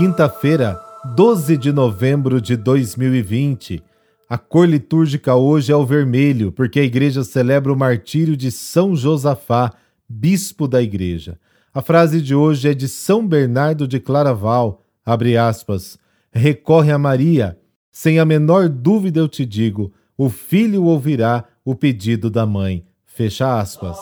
Quinta-feira, 0.00 0.80
12 1.14 1.58
de 1.58 1.70
novembro 1.74 2.40
de 2.40 2.56
2020. 2.56 3.82
A 4.30 4.38
cor 4.38 4.66
litúrgica 4.66 5.34
hoje 5.34 5.72
é 5.72 5.76
o 5.76 5.84
vermelho, 5.84 6.50
porque 6.50 6.80
a 6.80 6.82
igreja 6.82 7.22
celebra 7.22 7.70
o 7.70 7.76
martírio 7.76 8.34
de 8.34 8.50
São 8.50 8.96
Josafá, 8.96 9.74
bispo 10.08 10.66
da 10.66 10.80
igreja. 10.80 11.38
A 11.74 11.82
frase 11.82 12.22
de 12.22 12.34
hoje 12.34 12.70
é 12.70 12.72
de 12.72 12.88
São 12.88 13.28
Bernardo 13.28 13.86
de 13.86 14.00
Claraval, 14.00 14.82
abre 15.04 15.36
aspas, 15.36 15.98
recorre 16.32 16.90
a 16.90 16.98
Maria, 16.98 17.58
sem 17.92 18.18
a 18.18 18.24
menor 18.24 18.70
dúvida 18.70 19.20
eu 19.20 19.28
te 19.28 19.44
digo, 19.44 19.92
o 20.16 20.30
filho 20.30 20.84
ouvirá 20.84 21.44
o 21.62 21.74
pedido 21.74 22.30
da 22.30 22.46
mãe, 22.46 22.86
fecha 23.04 23.60
aspas. 23.60 23.98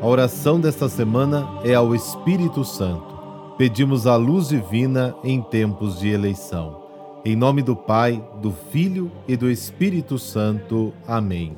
A 0.00 0.06
oração 0.06 0.60
desta 0.60 0.88
semana 0.88 1.58
é 1.64 1.74
ao 1.74 1.92
Espírito 1.92 2.64
Santo. 2.64 3.18
Pedimos 3.58 4.06
a 4.06 4.14
luz 4.14 4.46
divina 4.46 5.12
em 5.24 5.42
tempos 5.42 5.98
de 5.98 6.08
eleição. 6.08 6.84
Em 7.24 7.34
nome 7.34 7.62
do 7.62 7.74
Pai, 7.74 8.24
do 8.40 8.52
Filho 8.70 9.10
e 9.26 9.36
do 9.36 9.50
Espírito 9.50 10.16
Santo. 10.16 10.94
Amém. 11.04 11.56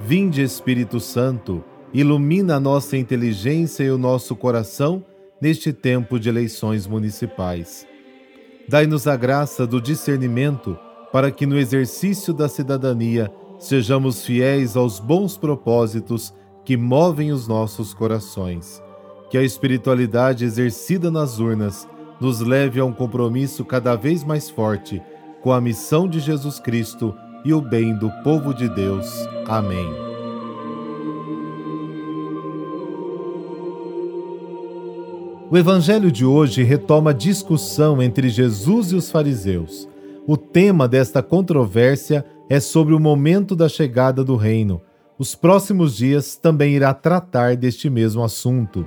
Vinde, 0.00 0.42
Espírito 0.42 1.00
Santo, 1.00 1.64
ilumina 1.92 2.54
a 2.54 2.60
nossa 2.60 2.96
inteligência 2.96 3.82
e 3.82 3.90
o 3.90 3.98
nosso 3.98 4.36
coração 4.36 5.04
neste 5.40 5.72
tempo 5.72 6.20
de 6.20 6.28
eleições 6.28 6.86
municipais. 6.86 7.84
Dai-nos 8.68 9.08
a 9.08 9.16
graça 9.16 9.66
do 9.66 9.80
discernimento 9.80 10.78
para 11.12 11.32
que 11.32 11.44
no 11.44 11.58
exercício 11.58 12.32
da 12.32 12.48
cidadania 12.48 13.28
sejamos 13.58 14.24
fiéis 14.24 14.76
aos 14.76 15.00
bons 15.00 15.36
propósitos 15.36 16.32
que 16.66 16.76
movem 16.76 17.30
os 17.30 17.46
nossos 17.46 17.94
corações. 17.94 18.82
Que 19.30 19.38
a 19.38 19.42
espiritualidade 19.42 20.44
exercida 20.44 21.12
nas 21.12 21.38
urnas 21.38 21.88
nos 22.20 22.40
leve 22.40 22.80
a 22.80 22.84
um 22.84 22.92
compromisso 22.92 23.64
cada 23.64 23.94
vez 23.94 24.24
mais 24.24 24.50
forte 24.50 25.00
com 25.42 25.52
a 25.52 25.60
missão 25.60 26.08
de 26.08 26.18
Jesus 26.18 26.58
Cristo 26.58 27.14
e 27.44 27.54
o 27.54 27.60
bem 27.60 27.96
do 27.96 28.10
povo 28.24 28.52
de 28.52 28.68
Deus. 28.68 29.06
Amém. 29.46 29.86
O 35.48 35.56
evangelho 35.56 36.10
de 36.10 36.24
hoje 36.24 36.64
retoma 36.64 37.10
a 37.10 37.14
discussão 37.14 38.02
entre 38.02 38.28
Jesus 38.28 38.90
e 38.90 38.96
os 38.96 39.08
fariseus. 39.08 39.88
O 40.26 40.36
tema 40.36 40.88
desta 40.88 41.22
controvérsia 41.22 42.24
é 42.50 42.58
sobre 42.58 42.92
o 42.92 42.98
momento 42.98 43.54
da 43.54 43.68
chegada 43.68 44.24
do 44.24 44.34
reino. 44.34 44.82
Os 45.18 45.34
próximos 45.34 45.96
dias 45.96 46.36
também 46.36 46.74
irá 46.74 46.92
tratar 46.92 47.56
deste 47.56 47.88
mesmo 47.88 48.22
assunto. 48.22 48.86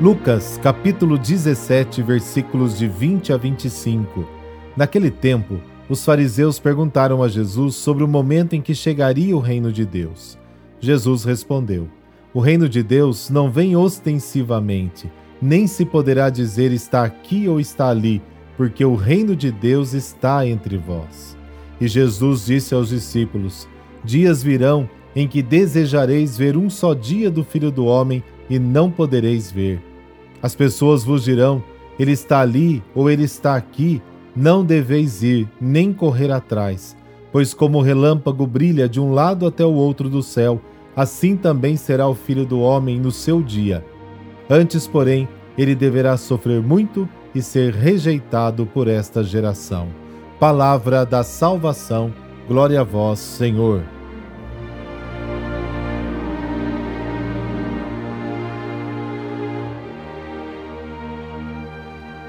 Lucas, 0.00 0.58
capítulo 0.62 1.18
17, 1.18 2.02
versículos 2.02 2.78
de 2.78 2.88
20 2.88 3.34
a 3.34 3.36
25. 3.36 4.26
Naquele 4.74 5.10
tempo, 5.10 5.60
os 5.86 6.02
fariseus 6.02 6.58
perguntaram 6.58 7.22
a 7.22 7.28
Jesus 7.28 7.74
sobre 7.74 8.02
o 8.02 8.08
momento 8.08 8.54
em 8.54 8.62
que 8.62 8.74
chegaria 8.74 9.36
o 9.36 9.40
reino 9.40 9.70
de 9.70 9.84
Deus. 9.84 10.38
Jesus 10.80 11.24
respondeu: 11.24 11.86
O 12.32 12.40
reino 12.40 12.70
de 12.70 12.82
Deus 12.82 13.28
não 13.28 13.50
vem 13.50 13.76
ostensivamente, 13.76 15.12
nem 15.40 15.66
se 15.66 15.84
poderá 15.84 16.30
dizer 16.30 16.72
está 16.72 17.04
aqui 17.04 17.48
ou 17.48 17.60
está 17.60 17.88
ali, 17.88 18.20
porque 18.56 18.84
o 18.84 18.94
reino 18.94 19.36
de 19.36 19.50
Deus 19.52 19.92
está 19.92 20.46
entre 20.46 20.76
vós. 20.76 21.36
E 21.80 21.86
Jesus 21.86 22.46
disse 22.46 22.74
aos 22.74 22.88
discípulos: 22.88 23.68
Dias 24.04 24.42
virão 24.42 24.88
em 25.14 25.26
que 25.26 25.42
desejareis 25.42 26.36
ver 26.36 26.56
um 26.56 26.68
só 26.68 26.94
dia 26.94 27.30
do 27.30 27.44
Filho 27.44 27.70
do 27.70 27.86
Homem 27.86 28.22
e 28.50 28.58
não 28.58 28.90
podereis 28.90 29.50
ver. 29.50 29.80
As 30.42 30.54
pessoas 30.54 31.04
vos 31.04 31.24
dirão: 31.24 31.62
Ele 31.98 32.12
está 32.12 32.40
ali 32.40 32.82
ou 32.94 33.10
ele 33.10 33.24
está 33.24 33.56
aqui. 33.56 34.02
Não 34.34 34.64
deveis 34.64 35.22
ir, 35.24 35.48
nem 35.60 35.92
correr 35.92 36.30
atrás, 36.30 36.96
pois 37.32 37.52
como 37.52 37.78
o 37.78 37.82
relâmpago 37.82 38.46
brilha 38.46 38.88
de 38.88 39.00
um 39.00 39.12
lado 39.12 39.44
até 39.44 39.64
o 39.64 39.72
outro 39.72 40.08
do 40.08 40.22
céu, 40.22 40.60
assim 40.94 41.36
também 41.36 41.76
será 41.76 42.06
o 42.06 42.14
filho 42.14 42.46
do 42.46 42.60
homem 42.60 43.00
no 43.00 43.10
seu 43.10 43.42
dia. 43.42 43.84
Antes, 44.50 44.86
porém, 44.86 45.28
ele 45.56 45.74
deverá 45.74 46.16
sofrer 46.16 46.62
muito 46.62 47.08
e 47.34 47.42
ser 47.42 47.74
rejeitado 47.74 48.64
por 48.64 48.88
esta 48.88 49.22
geração. 49.22 49.88
Palavra 50.40 51.04
da 51.04 51.22
salvação, 51.22 52.12
glória 52.46 52.80
a 52.80 52.84
vós, 52.84 53.18
Senhor. 53.18 53.82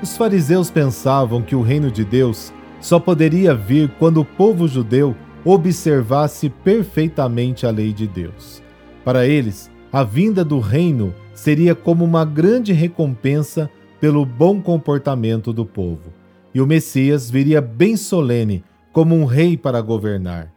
Os 0.02 0.18
fariseus 0.18 0.72
pensavam 0.72 1.42
que 1.42 1.56
o 1.56 1.62
reino 1.62 1.92
de 1.92 2.04
Deus 2.04 2.54
só 2.82 3.00
poderia 3.00 3.54
vir 3.54 3.90
quando 4.00 4.22
o 4.22 4.26
povo 4.26 4.68
judeu 4.68 5.16
observasse 5.46 6.50
perfeitamente 6.50 7.66
a 7.66 7.70
lei 7.70 7.94
de 7.94 8.08
Deus. 8.08 8.64
Para 9.04 9.26
eles, 9.28 9.70
a 9.92 10.04
vinda 10.04 10.46
do 10.46 10.60
reino 10.60 11.14
seria 11.34 11.74
como 11.74 12.06
uma 12.06 12.24
grande 12.24 12.74
recompensa 12.74 13.70
pelo 14.00 14.24
bom 14.26 14.62
comportamento 14.62 15.52
do 15.52 15.66
povo. 15.66 16.14
E 16.54 16.62
o 16.62 16.68
Messias 16.68 17.30
viria 17.30 17.60
bem 17.60 17.98
solene, 17.98 18.64
como 18.94 19.16
um 19.16 19.26
rei 19.26 19.58
para 19.58 19.82
governar. 19.82 20.52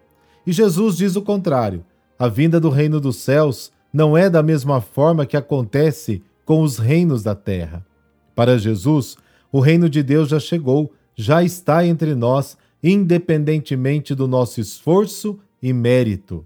E 0.46 0.52
Jesus 0.52 0.96
diz 0.96 1.16
o 1.16 1.22
contrário: 1.22 1.84
a 2.18 2.28
vinda 2.28 2.60
do 2.60 2.68
reino 2.68 3.00
dos 3.00 3.16
céus 3.16 3.72
não 3.92 4.16
é 4.16 4.28
da 4.28 4.42
mesma 4.42 4.80
forma 4.80 5.26
que 5.26 5.36
acontece 5.36 6.22
com 6.44 6.62
os 6.62 6.78
reinos 6.78 7.22
da 7.22 7.34
terra. 7.34 7.84
Para 8.34 8.58
Jesus, 8.58 9.16
o 9.50 9.60
reino 9.60 9.88
de 9.88 10.02
Deus 10.02 10.28
já 10.28 10.40
chegou, 10.40 10.92
já 11.14 11.42
está 11.42 11.86
entre 11.86 12.14
nós, 12.14 12.56
independentemente 12.82 14.14
do 14.14 14.26
nosso 14.26 14.60
esforço 14.60 15.38
e 15.62 15.72
mérito. 15.72 16.44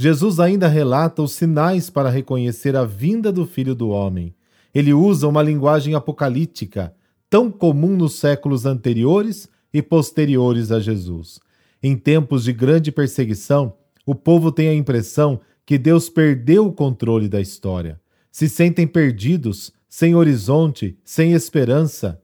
Jesus 0.00 0.40
ainda 0.40 0.66
relata 0.66 1.20
os 1.20 1.32
sinais 1.32 1.90
para 1.90 2.08
reconhecer 2.08 2.74
a 2.74 2.86
vinda 2.86 3.30
do 3.30 3.44
Filho 3.44 3.74
do 3.74 3.90
Homem. 3.90 4.34
Ele 4.74 4.94
usa 4.94 5.28
uma 5.28 5.42
linguagem 5.42 5.94
apocalíptica, 5.94 6.94
tão 7.28 7.50
comum 7.50 7.94
nos 7.98 8.14
séculos 8.14 8.64
anteriores 8.64 9.46
e 9.74 9.82
posteriores 9.82 10.72
a 10.72 10.80
Jesus. 10.80 11.38
Em 11.82 11.98
tempos 11.98 12.44
de 12.44 12.52
grande 12.54 12.90
perseguição, 12.90 13.74
o 14.06 14.14
povo 14.14 14.50
tem 14.50 14.70
a 14.70 14.74
impressão 14.74 15.38
que 15.66 15.76
Deus 15.76 16.08
perdeu 16.08 16.68
o 16.68 16.72
controle 16.72 17.28
da 17.28 17.38
história. 17.38 18.00
Se 18.32 18.48
sentem 18.48 18.86
perdidos, 18.86 19.70
sem 19.86 20.14
horizonte, 20.14 20.96
sem 21.04 21.32
esperança. 21.34 22.18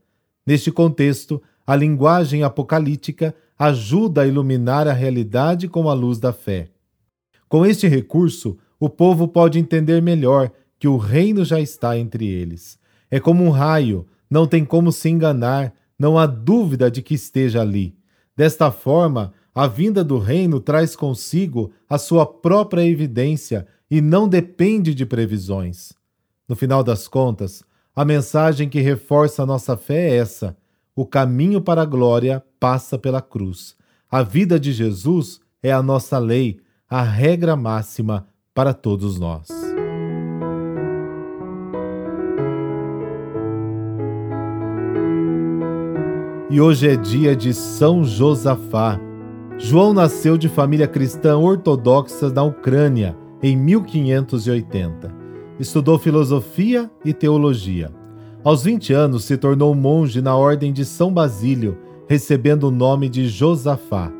Neste 0.46 0.72
contexto, 0.72 1.42
a 1.66 1.76
linguagem 1.76 2.42
apocalíptica 2.42 3.34
ajuda 3.58 4.22
a 4.22 4.26
iluminar 4.26 4.88
a 4.88 4.94
realidade 4.94 5.68
com 5.68 5.90
a 5.90 5.92
luz 5.92 6.18
da 6.18 6.32
fé. 6.32 6.70
Com 7.48 7.64
este 7.64 7.86
recurso, 7.86 8.58
o 8.78 8.88
povo 8.88 9.28
pode 9.28 9.58
entender 9.58 10.02
melhor 10.02 10.50
que 10.78 10.88
o 10.88 10.96
reino 10.96 11.44
já 11.44 11.60
está 11.60 11.98
entre 11.98 12.26
eles. 12.26 12.78
É 13.10 13.20
como 13.20 13.44
um 13.44 13.50
raio, 13.50 14.06
não 14.28 14.46
tem 14.46 14.64
como 14.64 14.92
se 14.92 15.08
enganar, 15.08 15.72
não 15.98 16.18
há 16.18 16.26
dúvida 16.26 16.90
de 16.90 17.00
que 17.02 17.14
esteja 17.14 17.62
ali. 17.62 17.96
Desta 18.36 18.70
forma, 18.70 19.32
a 19.54 19.66
vinda 19.66 20.04
do 20.04 20.18
reino 20.18 20.60
traz 20.60 20.94
consigo 20.94 21.72
a 21.88 21.96
sua 21.96 22.26
própria 22.26 22.86
evidência 22.86 23.66
e 23.90 24.00
não 24.00 24.28
depende 24.28 24.94
de 24.94 25.06
previsões. 25.06 25.92
No 26.48 26.54
final 26.54 26.84
das 26.84 27.08
contas, 27.08 27.64
a 27.94 28.04
mensagem 28.04 28.68
que 28.68 28.80
reforça 28.80 29.46
nossa 29.46 29.76
fé 29.76 30.10
é 30.10 30.16
essa: 30.16 30.56
o 30.94 31.06
caminho 31.06 31.60
para 31.60 31.82
a 31.82 31.86
glória 31.86 32.44
passa 32.60 32.98
pela 32.98 33.22
cruz. 33.22 33.74
A 34.10 34.22
vida 34.22 34.60
de 34.60 34.72
Jesus 34.72 35.40
é 35.62 35.72
a 35.72 35.82
nossa 35.82 36.18
lei, 36.18 36.60
a 36.88 37.02
regra 37.02 37.56
máxima 37.56 38.28
para 38.54 38.72
todos 38.72 39.18
nós. 39.18 39.48
E 46.48 46.60
hoje 46.60 46.88
é 46.88 46.96
dia 46.96 47.34
de 47.34 47.52
São 47.52 48.04
Josafá. 48.04 49.00
João 49.58 49.92
nasceu 49.92 50.38
de 50.38 50.48
família 50.48 50.86
cristã 50.86 51.36
ortodoxa 51.36 52.30
na 52.30 52.44
Ucrânia 52.44 53.16
em 53.42 53.56
1580. 53.56 55.12
Estudou 55.58 55.98
filosofia 55.98 56.88
e 57.04 57.12
teologia. 57.12 57.90
Aos 58.44 58.62
20 58.62 58.92
anos, 58.92 59.24
se 59.24 59.36
tornou 59.36 59.74
monge 59.74 60.22
na 60.22 60.36
Ordem 60.36 60.72
de 60.72 60.84
São 60.84 61.12
Basílio, 61.12 61.76
recebendo 62.08 62.68
o 62.68 62.70
nome 62.70 63.08
de 63.08 63.26
Josafá. 63.26 64.12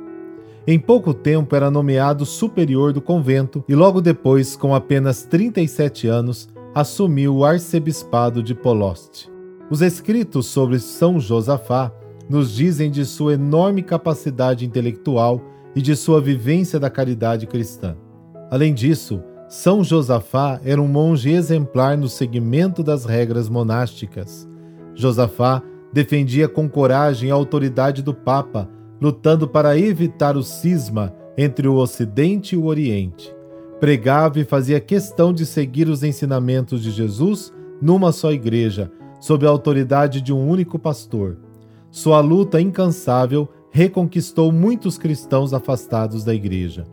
Em 0.68 0.80
pouco 0.80 1.14
tempo 1.14 1.54
era 1.54 1.70
nomeado 1.70 2.26
superior 2.26 2.92
do 2.92 3.00
convento 3.00 3.64
e 3.68 3.74
logo 3.76 4.00
depois, 4.00 4.56
com 4.56 4.74
apenas 4.74 5.22
37 5.22 6.08
anos, 6.08 6.48
assumiu 6.74 7.36
o 7.36 7.44
arcebispado 7.44 8.42
de 8.42 8.52
Poloste. 8.52 9.30
Os 9.70 9.80
escritos 9.80 10.46
sobre 10.46 10.80
São 10.80 11.20
Josafá 11.20 11.92
nos 12.28 12.52
dizem 12.52 12.90
de 12.90 13.04
sua 13.04 13.34
enorme 13.34 13.80
capacidade 13.80 14.66
intelectual 14.66 15.40
e 15.76 15.80
de 15.80 15.94
sua 15.94 16.20
vivência 16.20 16.80
da 16.80 16.90
caridade 16.90 17.46
cristã. 17.46 17.96
Além 18.50 18.74
disso, 18.74 19.22
São 19.48 19.84
Josafá 19.84 20.60
era 20.64 20.82
um 20.82 20.88
monge 20.88 21.30
exemplar 21.30 21.96
no 21.96 22.08
seguimento 22.08 22.82
das 22.82 23.04
regras 23.04 23.48
monásticas. 23.48 24.48
Josafá 24.96 25.62
defendia 25.92 26.48
com 26.48 26.68
coragem 26.68 27.30
a 27.30 27.34
autoridade 27.34 28.02
do 28.02 28.12
Papa, 28.12 28.68
lutando 29.00 29.46
para 29.46 29.78
evitar 29.78 30.37
o 30.37 30.43
cisma 30.43 31.14
entre 31.37 31.69
o 31.69 31.75
Ocidente 31.75 32.54
e 32.54 32.58
o 32.58 32.66
Oriente. 32.66 33.34
Pregava 33.78 34.40
e 34.40 34.44
fazia 34.44 34.81
questão 34.81 35.32
de 35.32 35.44
seguir 35.44 35.88
os 35.88 36.02
ensinamentos 36.02 36.82
de 36.82 36.90
Jesus 36.90 37.52
numa 37.81 38.10
só 38.10 38.32
igreja, 38.32 38.90
sob 39.20 39.46
a 39.46 39.50
autoridade 39.50 40.20
de 40.20 40.32
um 40.32 40.48
único 40.48 40.78
pastor. 40.78 41.37
Sua 41.90 42.20
luta 42.20 42.60
incansável 42.60 43.48
reconquistou 43.70 44.50
muitos 44.50 44.96
cristãos 44.96 45.52
afastados 45.52 46.25
da 46.25 46.34
igreja. 46.34 46.87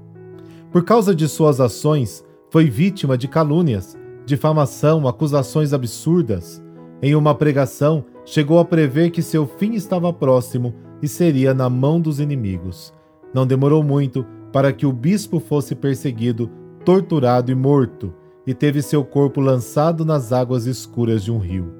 Por 0.72 0.84
causa 0.84 1.16
de 1.16 1.28
suas 1.30 1.62
ações, 1.62 2.26
foi 2.50 2.70
vítima 2.70 3.18
de 3.18 3.28
calúnias, 3.28 3.98
difamação, 4.26 5.08
acusações 5.08 5.72
absurdas. 5.72 6.62
Em 7.02 7.16
uma 7.16 7.34
pregação, 7.34 8.04
chegou 8.26 8.60
a 8.60 8.66
prever 8.66 9.12
que 9.12 9.22
seu 9.22 9.46
fim 9.46 9.74
estava 9.74 10.12
próximo 10.12 10.74
e 11.04 11.08
seria 11.10 11.54
na 11.54 11.70
mão 11.70 12.00
dos 12.00 12.22
inimigos. 12.22 12.94
Não 13.34 13.46
demorou 13.46 13.84
muito 13.84 14.26
para 14.54 14.72
que 14.72 14.86
o 14.86 14.94
bispo 14.94 15.38
fosse 15.38 15.76
perseguido, 15.76 16.50
torturado 16.86 17.52
e 17.52 17.56
morto, 17.56 18.14
e 18.48 18.54
teve 18.54 18.82
seu 18.82 19.04
corpo 19.04 19.42
lançado 19.42 20.06
nas 20.06 20.32
águas 20.32 20.66
escuras 20.66 21.22
de 21.22 21.30
um 21.30 21.40
rio. 21.40 21.74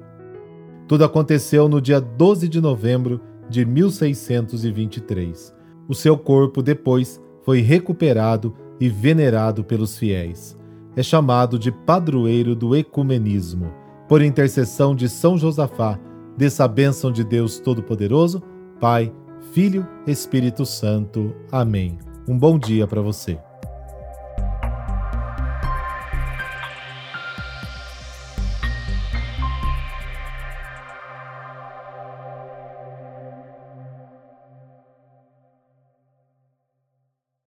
Tudo 0.86 1.04
aconteceu 1.04 1.70
no 1.70 1.80
dia 1.80 2.02
12 2.02 2.48
de 2.48 2.60
novembro 2.60 3.18
de 3.48 3.64
1623. 3.64 5.54
O 5.88 5.94
seu 5.94 6.18
corpo 6.18 6.62
depois 6.62 7.18
foi 7.42 7.60
recuperado 7.60 8.54
e 8.78 8.90
venerado 8.90 9.64
pelos 9.64 9.96
fiéis. 9.96 10.54
É 10.94 11.02
chamado 11.02 11.58
de 11.58 11.72
padroeiro 11.72 12.54
do 12.54 12.76
ecumenismo. 12.76 13.72
Por 14.06 14.20
intercessão 14.20 14.94
de 14.94 15.08
São 15.08 15.38
Josafá, 15.38 15.98
dessa 16.36 16.68
bênção 16.68 17.10
de 17.10 17.24
Deus 17.24 17.58
Todo-Poderoso, 17.58 18.42
Pai, 18.80 19.12
Filho, 19.52 19.86
Espírito 20.06 20.66
Santo. 20.66 21.34
Amém. 21.50 21.98
Um 22.28 22.38
bom 22.38 22.58
dia 22.58 22.86
para 22.86 23.00
você. 23.00 23.38